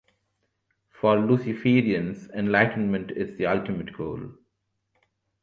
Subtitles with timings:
[0.89, 4.31] For Luciferians, enlightenment is the ultimate goal.